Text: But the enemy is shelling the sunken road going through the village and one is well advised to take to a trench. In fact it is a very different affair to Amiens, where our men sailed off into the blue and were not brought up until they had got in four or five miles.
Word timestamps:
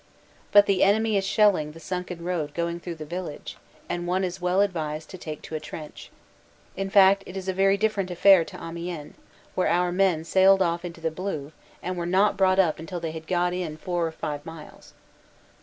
But 0.51 0.65
the 0.65 0.81
enemy 0.81 1.15
is 1.15 1.27
shelling 1.27 1.73
the 1.73 1.79
sunken 1.79 2.23
road 2.23 2.55
going 2.55 2.79
through 2.79 2.95
the 2.95 3.05
village 3.05 3.57
and 3.87 4.07
one 4.07 4.23
is 4.23 4.41
well 4.41 4.61
advised 4.61 5.11
to 5.11 5.17
take 5.19 5.43
to 5.43 5.53
a 5.53 5.59
trench. 5.59 6.09
In 6.75 6.89
fact 6.89 7.21
it 7.27 7.37
is 7.37 7.47
a 7.47 7.53
very 7.53 7.77
different 7.77 8.09
affair 8.09 8.43
to 8.45 8.57
Amiens, 8.59 9.15
where 9.53 9.67
our 9.67 9.91
men 9.91 10.23
sailed 10.23 10.63
off 10.63 10.83
into 10.83 11.01
the 11.01 11.11
blue 11.11 11.51
and 11.83 11.97
were 11.97 12.07
not 12.07 12.35
brought 12.35 12.57
up 12.57 12.79
until 12.79 12.99
they 12.99 13.11
had 13.11 13.27
got 13.27 13.53
in 13.53 13.77
four 13.77 14.07
or 14.07 14.11
five 14.11 14.43
miles. 14.43 14.95